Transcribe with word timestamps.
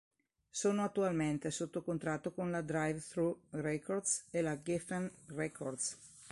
Sono 0.49 0.83
attualmente 0.83 1.51
sotto 1.51 1.83
contratto 1.83 2.31
con 2.31 2.49
la 2.49 2.61
Drive-Thru 2.61 3.39
Records 3.51 4.25
e 4.31 4.41
la 4.41 4.59
Geffen 4.59 5.07
Records. 5.27 5.95